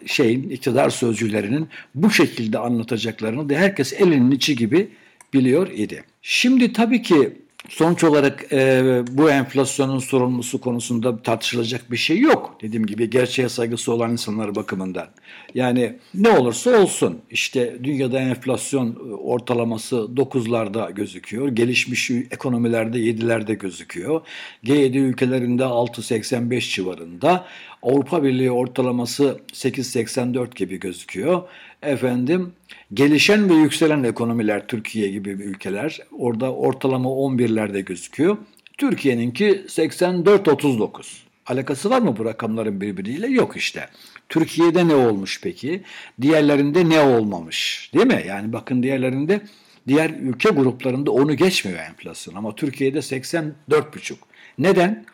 şeyin 0.07 0.51
iktidar 0.51 0.91
sözcülerinin 0.91 1.69
bu 1.95 2.11
şekilde 2.11 2.59
anlatacaklarını 2.59 3.49
da 3.49 3.55
herkes 3.55 3.93
elinin 3.93 4.31
içi 4.31 4.57
gibi 4.57 4.89
biliyor 5.35 5.69
idi. 5.71 6.05
Şimdi 6.23 6.73
tabii 6.73 7.03
ki 7.03 7.33
Sonuç 7.69 8.05
olarak 8.05 8.53
e, 8.53 8.83
bu 9.11 9.31
enflasyonun 9.31 9.99
sorumlusu 9.99 10.61
konusunda 10.61 11.23
tartışılacak 11.23 11.91
bir 11.91 11.97
şey 11.97 12.19
yok. 12.19 12.59
Dediğim 12.63 12.87
gibi 12.87 13.11
gerçeğe 13.11 13.49
saygısı 13.49 13.93
olan 13.93 14.13
insanlar 14.13 14.55
bakımından. 14.55 15.07
Yani 15.55 15.97
ne 16.15 16.31
olursa 16.31 16.83
olsun 16.83 17.19
işte 17.31 17.79
dünyada 17.85 18.19
enflasyon 18.19 18.87
e, 18.87 19.15
ortalaması 19.15 19.97
9'larda 19.97 20.95
gözüküyor. 20.95 21.49
Gelişmiş 21.49 22.11
ekonomilerde 22.11 22.99
7'lerde 22.99 23.55
gözüküyor. 23.55 24.21
G7 24.65 24.99
ülkelerinde 24.99 25.63
6.85 25.63 26.75
civarında. 26.75 27.45
Avrupa 27.83 28.23
Birliği 28.23 28.51
ortalaması 28.51 29.41
8.84 29.53 30.55
gibi 30.55 30.81
gözüküyor. 30.81 31.43
Efendim 31.83 32.53
gelişen 32.95 33.51
ve 33.51 33.55
yükselen 33.55 34.05
ekonomiler 34.05 34.67
Türkiye 34.67 35.09
gibi 35.09 35.31
ülkeler 35.31 36.01
orada 36.19 36.53
ortalama 36.55 37.09
11'lerde 37.09 37.81
gözüküyor. 37.81 38.37
Türkiye'ninki 38.79 39.65
84-39. 39.69 41.29
Alakası 41.47 41.91
var 41.91 42.01
mı 42.01 42.17
bu 42.17 42.25
rakamların 42.25 42.81
birbiriyle? 42.81 43.27
Yok 43.27 43.57
işte. 43.57 43.89
Türkiye'de 44.29 44.89
ne 44.89 44.95
olmuş 44.95 45.41
peki? 45.43 45.83
Diğerlerinde 46.21 46.89
ne 46.89 47.01
olmamış? 47.01 47.91
Değil 47.95 48.07
mi? 48.07 48.25
Yani 48.29 48.53
bakın 48.53 48.83
diğerlerinde 48.83 49.41
diğer 49.89 50.11
ülke 50.11 50.49
gruplarında 50.49 51.11
onu 51.11 51.37
geçmiyor 51.37 51.79
enflasyon 51.79 52.35
ama 52.35 52.55
Türkiye'de 52.55 52.99
84,5. 52.99 54.15
Neden? 54.59 55.05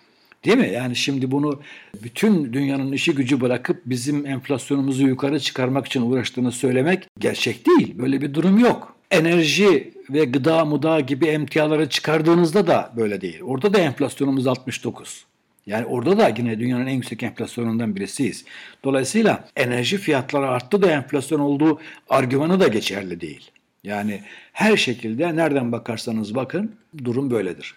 Değil 0.44 0.58
mi? 0.58 0.70
Yani 0.74 0.96
şimdi 0.96 1.30
bunu 1.30 1.60
bütün 2.02 2.52
dünyanın 2.52 2.92
işi 2.92 3.14
gücü 3.14 3.40
bırakıp 3.40 3.82
bizim 3.86 4.26
enflasyonumuzu 4.26 5.06
yukarı 5.06 5.40
çıkarmak 5.40 5.86
için 5.86 6.02
uğraştığını 6.10 6.52
söylemek 6.52 7.08
gerçek 7.18 7.66
değil. 7.66 7.98
Böyle 7.98 8.20
bir 8.20 8.34
durum 8.34 8.58
yok. 8.58 8.96
Enerji 9.10 9.92
ve 10.10 10.24
gıda 10.24 10.64
muda 10.64 11.00
gibi 11.00 11.26
emtiaları 11.26 11.88
çıkardığınızda 11.88 12.66
da 12.66 12.92
böyle 12.96 13.20
değil. 13.20 13.40
Orada 13.42 13.72
da 13.74 13.78
enflasyonumuz 13.78 14.46
69. 14.46 15.24
Yani 15.66 15.86
orada 15.86 16.18
da 16.18 16.34
yine 16.38 16.60
dünyanın 16.60 16.86
en 16.86 16.94
yüksek 16.94 17.22
enflasyonundan 17.22 17.96
birisiyiz. 17.96 18.44
Dolayısıyla 18.84 19.44
enerji 19.56 19.98
fiyatları 19.98 20.48
arttı 20.48 20.82
da 20.82 20.90
enflasyon 20.90 21.40
olduğu 21.40 21.80
argümanı 22.08 22.60
da 22.60 22.68
geçerli 22.68 23.20
değil. 23.20 23.50
Yani 23.84 24.20
her 24.52 24.76
şekilde 24.76 25.36
nereden 25.36 25.72
bakarsanız 25.72 26.34
bakın 26.34 26.76
durum 27.04 27.30
böyledir. 27.30 27.74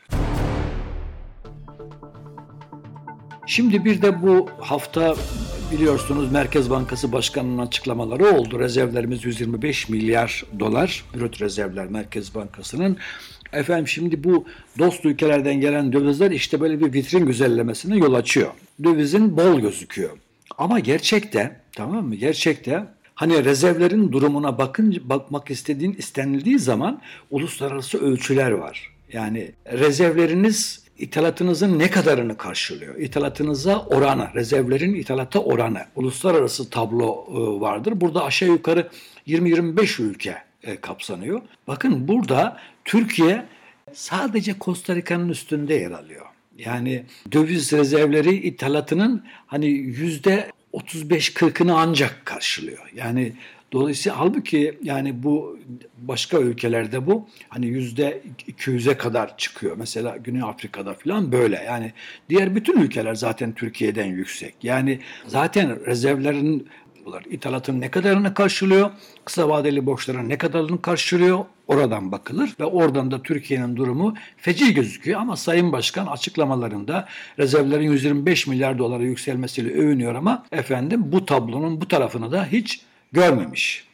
Şimdi 3.48 3.86
bir 3.86 4.02
de 4.02 4.22
bu 4.22 4.50
hafta 4.60 5.16
biliyorsunuz 5.72 6.32
Merkez 6.32 6.70
Bankası 6.70 7.12
Başkanı'nın 7.12 7.58
açıklamaları 7.58 8.26
oldu. 8.26 8.60
Rezervlerimiz 8.60 9.26
125 9.26 9.90
milyar 9.90 10.44
dolar. 10.60 11.04
Brüt 11.16 11.42
rezervler 11.42 11.88
Merkez 11.88 12.36
Bankası'nın. 12.36 12.98
Efendim 13.54 13.88
şimdi 13.88 14.24
bu 14.24 14.46
dost 14.80 15.06
ülkelerden 15.06 15.62
gelen 15.62 15.94
dövizler 15.94 16.32
işte 16.32 16.62
böyle 16.62 16.80
bir 16.80 16.94
vitrin 16.94 17.26
güzellemesine 17.26 17.98
yol 17.98 18.14
açıyor. 18.14 18.52
Dövizin 18.84 19.38
bol 19.38 19.60
gözüküyor. 19.60 20.10
Ama 20.58 20.80
gerçekte 20.80 21.60
tamam 21.76 22.08
mı? 22.08 22.16
Gerçekte 22.16 22.86
hani 23.16 23.46
rezervlerin 23.46 24.12
durumuna 24.12 24.58
bakın 24.58 24.98
bakmak 25.04 25.52
istediğin 25.52 25.94
istenildiği 25.94 26.60
zaman 26.60 27.02
uluslararası 27.32 27.98
ölçüler 27.98 28.52
var. 28.52 28.92
Yani 29.14 29.52
rezervleriniz 29.72 30.87
ithalatınızın 30.98 31.80
ne 31.80 31.90
kadarını 31.90 32.38
karşılıyor? 32.38 32.96
İthalatınıza 32.96 33.80
oranı, 33.80 34.28
rezervlerin 34.36 34.96
ithalata 34.96 35.40
oranı, 35.40 35.86
uluslararası 35.96 36.70
tablo 36.70 37.26
e, 37.30 37.62
vardır. 37.62 38.02
Burada 38.02 38.24
aşağı 38.24 38.50
yukarı 38.50 38.90
20-25 39.28 40.02
ülke 40.02 40.38
e, 40.64 40.76
kapsanıyor. 40.76 41.42
Bakın 41.68 42.08
burada 42.08 42.58
Türkiye 42.86 43.46
sadece 43.94 44.56
Costa 44.62 44.96
Rica'nın 44.96 45.30
üstünde 45.30 45.74
yer 45.74 45.92
alıyor. 45.92 46.26
Yani 46.58 47.04
döviz 47.32 47.74
rezervleri 47.74 48.36
ithalatının 48.36 49.24
hani 49.48 49.68
yüzde 49.68 50.52
35-40'ını 50.74 51.74
ancak 51.74 52.26
karşılıyor. 52.26 52.92
Yani 52.96 53.34
dolayısıyla 53.72 54.20
halbuki 54.20 54.78
yani 54.84 55.24
bu 55.24 55.60
başka 55.98 56.40
ülkelerde 56.40 57.08
bu 57.08 57.28
hani 57.50 57.66
yüzde 57.66 58.22
200'e 58.48 58.98
kadar 58.98 59.38
çıkıyor. 59.38 59.78
Mesela 59.78 60.18
Güney 60.18 60.42
Afrika'da 60.42 60.94
falan 60.94 61.32
böyle. 61.32 61.64
Yani 61.68 61.94
diğer 62.30 62.56
bütün 62.56 62.82
ülkeler 62.82 63.16
zaten 63.16 63.52
Türkiye'den 63.54 64.06
yüksek. 64.06 64.56
Yani 64.64 65.00
zaten 65.28 65.86
rezervlerin 65.86 66.68
ithalatın 67.30 67.82
ne 67.82 67.92
kadarını 67.92 68.34
karşılıyor, 68.34 68.92
kısa 69.26 69.50
vadeli 69.50 69.86
borçların 69.86 70.30
ne 70.30 70.38
kadarını 70.38 70.82
karşılıyor 70.82 71.46
oradan 71.68 72.12
bakılır 72.12 72.54
ve 72.60 72.66
oradan 72.66 73.12
da 73.12 73.24
Türkiye'nin 73.24 73.76
durumu 73.76 74.14
feci 74.38 74.74
gözüküyor 74.74 75.22
ama 75.22 75.36
Sayın 75.36 75.72
Başkan 75.72 76.08
açıklamalarında 76.08 77.08
rezervlerin 77.40 77.92
125 77.92 78.48
milyar 78.48 78.78
dolara 78.78 79.04
yükselmesiyle 79.04 79.74
övünüyor 79.74 80.16
ama 80.16 80.46
efendim 80.52 81.04
bu 81.06 81.26
tablonun 81.26 81.82
bu 81.82 81.88
tarafını 81.88 82.32
da 82.32 82.46
hiç 82.46 82.82
görmemiş. 83.12 83.88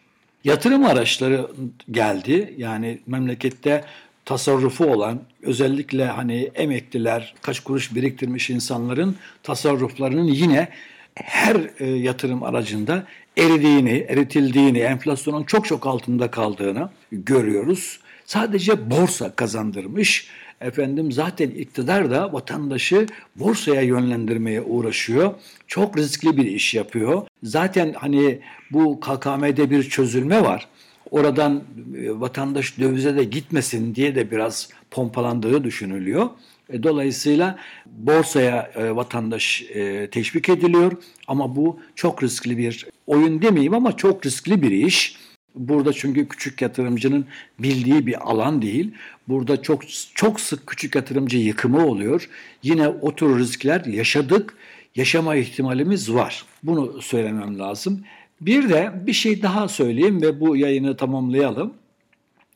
Yatırım 0.43 0.85
araçları 0.85 1.47
geldi. 1.91 2.53
Yani 2.57 2.99
memlekette 3.07 3.83
tasarrufu 4.25 4.85
olan 4.85 5.21
özellikle 5.41 6.05
hani 6.05 6.51
emekliler 6.55 7.33
kaç 7.41 7.59
kuruş 7.59 7.95
biriktirmiş 7.95 8.49
insanların 8.49 9.15
tasarruflarının 9.43 10.27
yine 10.27 10.69
her 11.15 11.55
e, 11.79 11.85
yatırım 11.85 12.43
aracında 12.43 13.03
eridiğini, 13.37 14.05
eritildiğini, 14.09 14.79
enflasyonun 14.79 15.43
çok 15.43 15.65
çok 15.65 15.87
altında 15.87 16.31
kaldığını 16.31 16.89
görüyoruz. 17.11 17.99
Sadece 18.25 18.89
borsa 18.89 19.35
kazandırmış. 19.35 20.27
Efendim 20.63 21.11
zaten 21.11 21.49
iktidar 21.49 22.11
da 22.11 22.33
vatandaşı 22.33 23.07
borsaya 23.35 23.81
yönlendirmeye 23.81 24.61
uğraşıyor. 24.61 25.33
Çok 25.67 25.97
riskli 25.97 26.37
bir 26.37 26.45
iş 26.45 26.73
yapıyor. 26.73 27.21
Zaten 27.43 27.93
hani 27.93 28.39
bu 28.71 28.99
KKM'de 28.99 29.69
bir 29.69 29.83
çözülme 29.83 30.41
var. 30.41 30.67
Oradan 31.11 31.63
e, 31.97 32.19
vatandaş 32.19 32.79
dövize 32.79 33.15
de 33.15 33.23
gitmesin 33.23 33.95
diye 33.95 34.15
de 34.15 34.31
biraz 34.31 34.69
pompalandığı 34.91 35.63
düşünülüyor. 35.63 36.29
E, 36.69 36.83
dolayısıyla 36.83 37.57
borsaya 37.85 38.71
e, 38.75 38.95
vatandaş 38.95 39.63
teşvik 40.11 40.49
ediliyor 40.49 40.91
ama 41.27 41.55
bu 41.55 41.79
çok 41.95 42.23
riskli 42.23 42.57
bir 42.57 42.87
oyun 43.07 43.41
demeyeyim 43.41 43.73
ama 43.73 43.97
çok 43.97 44.25
riskli 44.25 44.61
bir 44.61 44.71
iş. 44.71 45.17
Burada 45.55 45.93
çünkü 45.93 46.27
küçük 46.27 46.61
yatırımcının 46.61 47.25
bildiği 47.59 48.07
bir 48.07 48.29
alan 48.31 48.61
değil. 48.61 48.91
Burada 49.27 49.61
çok 49.61 49.83
çok 50.15 50.39
sık 50.39 50.67
küçük 50.67 50.95
yatırımcı 50.95 51.37
yıkımı 51.37 51.87
oluyor. 51.87 52.29
Yine 52.63 52.87
o 52.87 53.15
tür 53.15 53.39
riskler 53.39 53.85
yaşadık. 53.85 54.57
Yaşama 54.95 55.35
ihtimalimiz 55.35 56.13
var. 56.13 56.45
Bunu 56.63 57.01
söylemem 57.01 57.59
lazım. 57.59 58.03
Bir 58.41 58.69
de 58.69 58.91
bir 59.07 59.13
şey 59.13 59.41
daha 59.41 59.67
söyleyeyim 59.67 60.21
ve 60.21 60.39
bu 60.39 60.57
yayını 60.57 60.97
tamamlayalım. 60.97 61.73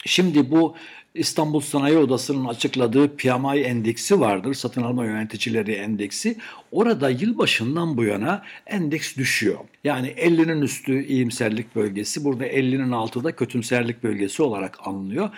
Şimdi 0.06 0.52
bu 0.52 0.76
İstanbul 1.18 1.60
Sanayi 1.60 1.98
Odası'nın 1.98 2.46
açıkladığı 2.46 3.16
PMI 3.16 3.60
endeksi 3.60 4.20
vardır. 4.20 4.54
Satın 4.54 4.84
alma 4.84 5.06
yöneticileri 5.06 5.72
endeksi. 5.72 6.38
Orada 6.72 7.10
yılbaşından 7.10 7.98
bu 7.98 8.04
yana 8.04 8.44
endeks 8.68 9.18
düşüyor. 9.18 9.58
Yani 9.84 10.08
50'nin 10.08 10.62
üstü 10.62 11.06
iyimserlik 11.06 11.76
bölgesi, 11.76 12.24
burada 12.24 12.48
50'nin 12.48 12.92
altı 12.92 13.24
da 13.24 13.36
kötümserlik 13.36 14.04
bölgesi 14.04 14.44
olarak 14.44 14.88
alınıyor. 14.88 15.30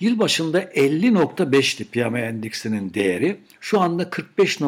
Yılbaşında 0.00 0.62
50.5'ti 0.62 1.84
PMI 1.84 2.18
endeksinin 2.18 2.94
değeri. 2.94 3.36
Şu 3.60 3.80
anda 3.80 4.10
45. 4.10 4.60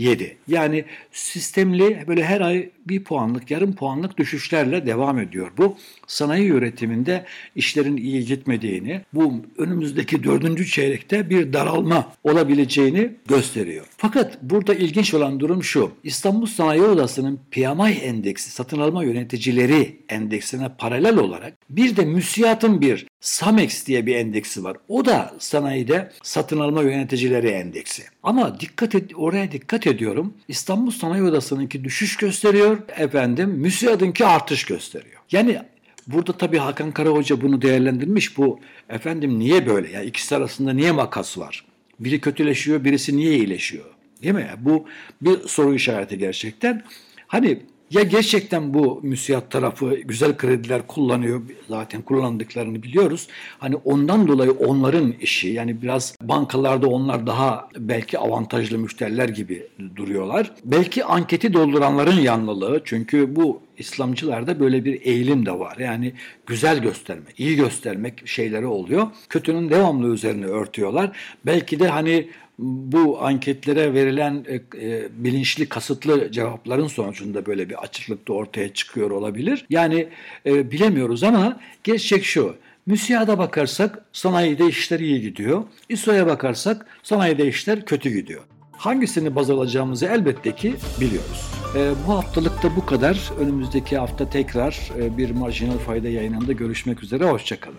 7. 0.00 0.36
Yani 0.48 0.84
sistemli 1.12 2.04
böyle 2.08 2.24
her 2.24 2.40
ay 2.40 2.70
bir 2.88 3.04
puanlık, 3.04 3.50
yarım 3.50 3.74
puanlık 3.74 4.18
düşüşlerle 4.18 4.86
devam 4.86 5.18
ediyor. 5.18 5.50
Bu 5.58 5.76
sanayi 6.06 6.48
üretiminde 6.48 7.24
işlerin 7.56 7.96
iyi 7.96 8.24
gitmediğini, 8.24 9.00
bu 9.12 9.34
önümüzdeki 9.58 10.24
dördüncü 10.24 10.66
çeyrekte 10.66 11.30
bir 11.30 11.52
daralma 11.52 12.12
olabileceğini 12.24 13.10
gösteriyor. 13.28 13.86
Fakat 13.96 14.42
burada 14.42 14.74
ilginç 14.74 15.14
olan 15.14 15.40
durum 15.40 15.64
şu. 15.64 15.90
İstanbul 16.04 16.46
Sanayi 16.46 16.82
Odası'nın 16.82 17.40
PMI 17.50 17.90
endeksi, 17.90 18.50
satın 18.50 18.78
alma 18.78 19.04
yöneticileri 19.04 19.96
endeksine 20.08 20.68
paralel 20.78 21.16
olarak 21.16 21.54
bir 21.70 21.96
de 21.96 22.04
müsiyatın 22.04 22.80
bir 22.80 23.06
SAMEX 23.20 23.86
diye 23.86 24.06
bir 24.06 24.16
endeksi 24.16 24.64
var. 24.64 24.76
O 24.88 25.04
da 25.04 25.34
sanayide 25.38 26.10
satın 26.22 26.60
alma 26.60 26.82
yöneticileri 26.82 27.48
endeksi. 27.48 28.02
Ama 28.22 28.60
dikkat 28.60 28.94
et, 28.94 29.10
oraya 29.16 29.52
dikkat 29.52 29.86
ediyorum. 29.90 30.34
İstanbul 30.48 30.90
Sanayi 30.90 31.22
Odası'nınki 31.22 31.84
düşüş 31.84 32.16
gösteriyor. 32.16 32.78
Efendim 32.96 33.50
MÜSİAD'ınki 33.50 34.26
artış 34.26 34.64
gösteriyor. 34.64 35.20
Yani 35.32 35.58
burada 36.06 36.32
tabii 36.32 36.58
Hakan 36.58 36.92
Kara 36.92 37.08
Hoca 37.08 37.40
bunu 37.40 37.62
değerlendirmiş. 37.62 38.36
Bu 38.38 38.60
efendim 38.88 39.38
niye 39.38 39.66
böyle? 39.66 39.90
Yani 39.90 40.06
ikisi 40.06 40.36
arasında 40.36 40.72
niye 40.72 40.92
makas 40.92 41.38
var? 41.38 41.64
Biri 42.00 42.20
kötüleşiyor, 42.20 42.84
birisi 42.84 43.16
niye 43.16 43.36
iyileşiyor? 43.36 43.84
Değil 44.22 44.34
mi? 44.34 44.50
Bu 44.58 44.86
bir 45.22 45.48
soru 45.48 45.74
işareti 45.74 46.18
gerçekten. 46.18 46.82
Hani 47.26 47.60
ya 47.90 48.02
gerçekten 48.02 48.74
bu 48.74 49.00
müsiyat 49.02 49.50
tarafı 49.50 49.94
güzel 49.94 50.36
krediler 50.36 50.86
kullanıyor 50.86 51.42
zaten 51.68 52.02
kullandıklarını 52.02 52.82
biliyoruz. 52.82 53.28
Hani 53.58 53.76
ondan 53.76 54.28
dolayı 54.28 54.52
onların 54.52 55.12
işi 55.12 55.48
yani 55.48 55.82
biraz 55.82 56.14
bankalarda 56.22 56.86
onlar 56.88 57.26
daha 57.26 57.68
belki 57.78 58.18
avantajlı 58.18 58.78
müşteriler 58.78 59.28
gibi 59.28 59.66
duruyorlar. 59.96 60.52
Belki 60.64 61.04
anketi 61.04 61.52
dolduranların 61.52 62.20
yanlılığı 62.20 62.82
çünkü 62.84 63.36
bu 63.36 63.60
İslamcılarda 63.78 64.60
böyle 64.60 64.84
bir 64.84 65.00
eğilim 65.02 65.46
de 65.46 65.58
var. 65.58 65.76
Yani 65.78 66.12
güzel 66.46 66.78
göstermek, 66.78 67.40
iyi 67.40 67.56
göstermek 67.56 68.28
şeyleri 68.28 68.66
oluyor. 68.66 69.06
Kötünün 69.28 69.70
devamlı 69.70 70.14
üzerine 70.14 70.46
örtüyorlar. 70.46 71.16
Belki 71.46 71.80
de 71.80 71.88
hani 71.88 72.28
bu 72.60 73.22
anketlere 73.22 73.94
verilen 73.94 74.44
e, 74.48 74.54
e, 74.86 75.08
bilinçli 75.12 75.68
kasıtlı 75.68 76.32
cevapların 76.32 76.86
sonucunda 76.86 77.46
böyle 77.46 77.68
bir 77.68 77.82
açıklık 77.82 78.28
da 78.28 78.32
ortaya 78.32 78.74
çıkıyor 78.74 79.10
olabilir. 79.10 79.66
Yani 79.70 80.08
e, 80.46 80.70
bilemiyoruz 80.70 81.22
ama 81.22 81.60
gerçek 81.84 82.24
şu. 82.24 82.54
MÜSİAD'a 82.86 83.38
bakarsak 83.38 84.04
sanayide 84.12 84.66
işler 84.66 85.00
iyi 85.00 85.20
gidiyor. 85.20 85.62
İSO'ya 85.88 86.26
bakarsak 86.26 86.86
sanayide 87.02 87.48
işler 87.48 87.84
kötü 87.84 88.10
gidiyor. 88.10 88.40
Hangisini 88.72 89.34
baz 89.34 89.50
alacağımızı 89.50 90.06
elbette 90.06 90.54
ki 90.54 90.74
biliyoruz. 91.00 91.50
E, 91.76 91.92
bu 92.06 92.12
haftalık 92.12 92.62
da 92.62 92.76
bu 92.76 92.86
kadar. 92.86 93.30
Önümüzdeki 93.40 93.98
hafta 93.98 94.30
tekrar 94.30 94.90
e, 94.98 95.18
bir 95.18 95.30
marjinal 95.30 95.78
fayda 95.78 96.08
yayınında 96.08 96.52
görüşmek 96.52 97.02
üzere. 97.02 97.24
Hoşçakalın. 97.24 97.78